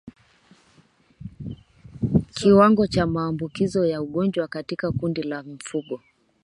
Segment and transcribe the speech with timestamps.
[2.33, 6.01] Kiwango cha maambukizi ya ugonjwa katika kundi la mifugo